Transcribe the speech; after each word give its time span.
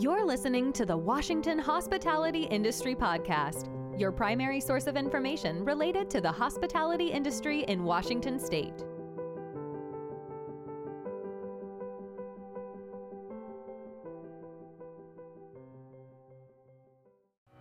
You're 0.00 0.24
listening 0.24 0.72
to 0.72 0.86
the 0.86 0.96
Washington 0.96 1.58
Hospitality 1.58 2.44
Industry 2.44 2.94
Podcast, 2.94 3.68
your 4.00 4.10
primary 4.10 4.58
source 4.58 4.86
of 4.86 4.96
information 4.96 5.62
related 5.62 6.08
to 6.08 6.22
the 6.22 6.32
hospitality 6.32 7.08
industry 7.08 7.64
in 7.64 7.84
Washington 7.84 8.38
state. 8.38 8.72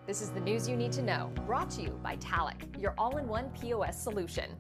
This 0.07 0.21
is 0.21 0.29
the 0.29 0.39
news 0.39 0.69
you 0.69 0.77
need 0.77 0.93
to 0.93 1.01
know, 1.01 1.33
brought 1.45 1.69
to 1.71 1.81
you 1.81 1.99
by 2.01 2.15
Talic, 2.15 2.81
your 2.81 2.93
all 2.97 3.17
in 3.17 3.27
one 3.27 3.49
POS 3.49 4.01
solution. 4.01 4.55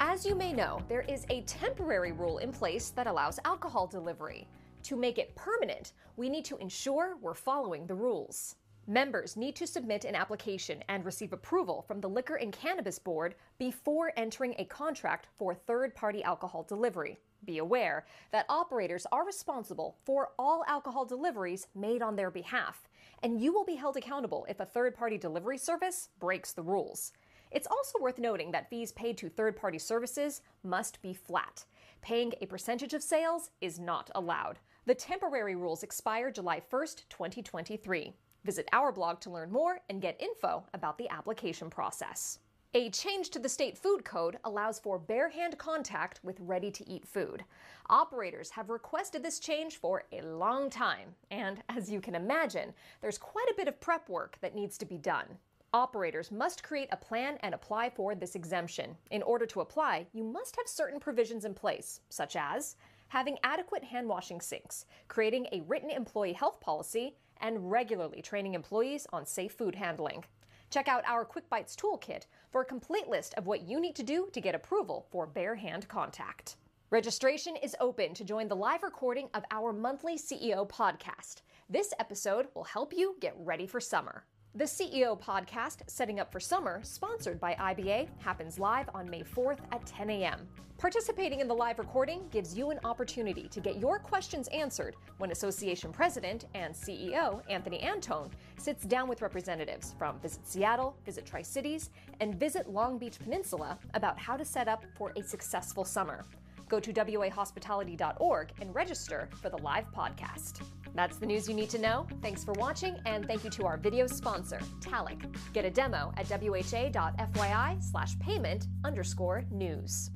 As 0.00 0.26
you 0.26 0.34
may 0.34 0.52
know, 0.52 0.80
there 0.86 1.06
is 1.08 1.24
a 1.30 1.40
temporary 1.44 2.12
rule 2.12 2.38
in 2.38 2.52
place 2.52 2.90
that 2.90 3.06
allows 3.06 3.40
alcohol 3.46 3.86
delivery. 3.86 4.46
To 4.84 4.96
make 4.96 5.18
it 5.18 5.34
permanent, 5.36 5.92
we 6.16 6.28
need 6.28 6.44
to 6.46 6.56
ensure 6.56 7.16
we're 7.20 7.34
following 7.34 7.86
the 7.86 7.94
rules. 7.94 8.56
Members 8.88 9.36
need 9.36 9.54
to 9.56 9.66
submit 9.66 10.04
an 10.04 10.16
application 10.16 10.82
and 10.88 11.04
receive 11.04 11.32
approval 11.32 11.82
from 11.86 12.00
the 12.00 12.08
Liquor 12.08 12.34
and 12.34 12.52
Cannabis 12.52 12.98
Board 12.98 13.36
before 13.58 14.12
entering 14.16 14.56
a 14.58 14.64
contract 14.64 15.28
for 15.38 15.54
third 15.54 15.94
party 15.94 16.24
alcohol 16.24 16.64
delivery. 16.64 17.20
Be 17.44 17.58
aware 17.58 18.04
that 18.32 18.46
operators 18.48 19.06
are 19.12 19.24
responsible 19.24 19.98
for 20.04 20.30
all 20.36 20.64
alcohol 20.66 21.04
deliveries 21.04 21.68
made 21.76 22.02
on 22.02 22.16
their 22.16 22.30
behalf, 22.30 22.88
and 23.22 23.40
you 23.40 23.52
will 23.52 23.64
be 23.64 23.76
held 23.76 23.96
accountable 23.96 24.46
if 24.48 24.58
a 24.58 24.66
third 24.66 24.96
party 24.96 25.16
delivery 25.16 25.58
service 25.58 26.08
breaks 26.18 26.52
the 26.52 26.62
rules. 26.62 27.12
It's 27.52 27.68
also 27.68 28.00
worth 28.00 28.18
noting 28.18 28.50
that 28.50 28.68
fees 28.68 28.90
paid 28.92 29.16
to 29.18 29.28
third 29.28 29.56
party 29.56 29.78
services 29.78 30.40
must 30.64 31.00
be 31.02 31.14
flat. 31.14 31.64
Paying 32.00 32.32
a 32.40 32.46
percentage 32.46 32.94
of 32.94 33.02
sales 33.02 33.50
is 33.60 33.78
not 33.78 34.10
allowed. 34.14 34.58
The 34.84 34.94
temporary 34.96 35.54
rules 35.54 35.84
expire 35.84 36.32
July 36.32 36.60
1st, 36.60 37.04
2023. 37.08 38.12
Visit 38.42 38.68
our 38.72 38.90
blog 38.90 39.20
to 39.20 39.30
learn 39.30 39.52
more 39.52 39.78
and 39.88 40.02
get 40.02 40.20
info 40.20 40.64
about 40.74 40.98
the 40.98 41.08
application 41.08 41.70
process. 41.70 42.40
A 42.74 42.90
change 42.90 43.30
to 43.30 43.38
the 43.38 43.48
state 43.48 43.78
food 43.78 44.04
code 44.04 44.38
allows 44.42 44.80
for 44.80 44.98
bare 44.98 45.28
hand 45.28 45.56
contact 45.56 46.18
with 46.24 46.40
ready 46.40 46.72
to 46.72 46.88
eat 46.90 47.06
food. 47.06 47.44
Operators 47.90 48.50
have 48.50 48.70
requested 48.70 49.22
this 49.22 49.38
change 49.38 49.76
for 49.76 50.02
a 50.10 50.20
long 50.22 50.68
time, 50.68 51.14
and 51.30 51.62
as 51.68 51.88
you 51.88 52.00
can 52.00 52.16
imagine, 52.16 52.74
there's 53.00 53.18
quite 53.18 53.48
a 53.52 53.56
bit 53.56 53.68
of 53.68 53.78
prep 53.78 54.08
work 54.08 54.36
that 54.40 54.56
needs 54.56 54.76
to 54.78 54.84
be 54.84 54.98
done. 54.98 55.26
Operators 55.74 56.30
must 56.30 56.62
create 56.62 56.88
a 56.92 56.96
plan 56.96 57.38
and 57.40 57.54
apply 57.54 57.88
for 57.88 58.14
this 58.14 58.34
exemption. 58.34 58.94
In 59.10 59.22
order 59.22 59.46
to 59.46 59.60
apply, 59.60 60.06
you 60.12 60.22
must 60.22 60.56
have 60.56 60.66
certain 60.66 61.00
provisions 61.00 61.46
in 61.46 61.54
place, 61.54 62.00
such 62.10 62.36
as 62.36 62.76
having 63.12 63.36
adequate 63.44 63.84
hand 63.84 64.08
washing 64.08 64.40
sinks, 64.40 64.86
creating 65.06 65.46
a 65.52 65.60
written 65.68 65.90
employee 65.90 66.32
health 66.32 66.58
policy, 66.62 67.14
and 67.42 67.70
regularly 67.70 68.22
training 68.22 68.54
employees 68.54 69.06
on 69.12 69.26
safe 69.26 69.52
food 69.52 69.74
handling. 69.74 70.24
Check 70.70 70.88
out 70.88 71.04
our 71.06 71.22
Quick 71.22 71.46
Bites 71.50 71.76
toolkit 71.76 72.22
for 72.50 72.62
a 72.62 72.64
complete 72.64 73.08
list 73.08 73.34
of 73.34 73.46
what 73.46 73.68
you 73.68 73.80
need 73.80 73.94
to 73.96 74.02
do 74.02 74.30
to 74.32 74.40
get 74.40 74.54
approval 74.54 75.06
for 75.10 75.26
bare 75.26 75.56
hand 75.56 75.86
contact. 75.88 76.56
Registration 76.88 77.54
is 77.56 77.76
open 77.80 78.14
to 78.14 78.24
join 78.24 78.48
the 78.48 78.56
live 78.56 78.82
recording 78.82 79.28
of 79.34 79.44
our 79.50 79.74
monthly 79.74 80.16
CEO 80.16 80.66
podcast. 80.66 81.42
This 81.68 81.92
episode 82.00 82.46
will 82.54 82.64
help 82.64 82.94
you 82.96 83.16
get 83.20 83.34
ready 83.36 83.66
for 83.66 83.78
summer. 83.78 84.24
The 84.54 84.64
CEO 84.64 85.18
podcast, 85.18 85.78
Setting 85.86 86.20
Up 86.20 86.30
for 86.30 86.38
Summer, 86.38 86.80
sponsored 86.82 87.40
by 87.40 87.54
IBA, 87.54 88.06
happens 88.18 88.58
live 88.58 88.86
on 88.92 89.08
May 89.08 89.22
4th 89.22 89.60
at 89.72 89.86
10 89.86 90.10
a.m. 90.10 90.46
Participating 90.76 91.40
in 91.40 91.48
the 91.48 91.54
live 91.54 91.78
recording 91.78 92.28
gives 92.30 92.54
you 92.54 92.70
an 92.70 92.78
opportunity 92.84 93.48
to 93.48 93.60
get 93.60 93.78
your 93.78 93.98
questions 93.98 94.48
answered 94.48 94.94
when 95.16 95.30
Association 95.30 95.90
President 95.90 96.48
and 96.52 96.74
CEO 96.74 97.40
Anthony 97.48 97.80
Anton 97.80 98.30
sits 98.58 98.84
down 98.84 99.08
with 99.08 99.22
representatives 99.22 99.94
from 99.98 100.20
Visit 100.20 100.46
Seattle, 100.46 100.98
Visit 101.06 101.24
Tri 101.24 101.40
Cities, 101.40 101.88
and 102.20 102.34
Visit 102.38 102.68
Long 102.68 102.98
Beach 102.98 103.18
Peninsula 103.18 103.78
about 103.94 104.18
how 104.18 104.36
to 104.36 104.44
set 104.44 104.68
up 104.68 104.84
for 104.98 105.14
a 105.16 105.22
successful 105.22 105.82
summer. 105.82 106.26
Go 106.72 106.80
to 106.80 106.90
wahospitality.org 106.90 108.52
and 108.62 108.74
register 108.74 109.28
for 109.42 109.50
the 109.50 109.58
live 109.58 109.92
podcast. 109.92 110.62
That's 110.94 111.18
the 111.18 111.26
news 111.26 111.46
you 111.46 111.54
need 111.54 111.68
to 111.68 111.78
know. 111.78 112.06
Thanks 112.22 112.44
for 112.44 112.52
watching, 112.52 112.96
and 113.04 113.26
thank 113.26 113.44
you 113.44 113.50
to 113.50 113.66
our 113.66 113.76
video 113.76 114.06
sponsor, 114.06 114.58
Talic. 114.80 115.36
Get 115.52 115.66
a 115.66 115.70
demo 115.70 116.14
at 116.16 116.30
wha.fyi 116.30 117.82
slash 117.82 118.18
payment 118.20 118.68
underscore 118.86 119.44
news. 119.50 120.10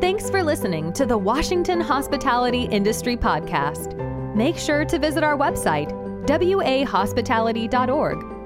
Thanks 0.00 0.28
for 0.28 0.42
listening 0.42 0.92
to 0.94 1.06
the 1.06 1.16
Washington 1.16 1.80
Hospitality 1.80 2.64
Industry 2.64 3.16
Podcast. 3.16 3.94
Make 4.34 4.58
sure 4.58 4.84
to 4.86 4.98
visit 4.98 5.22
our 5.22 5.38
website, 5.38 5.92
wahospitality.org, 6.26 8.31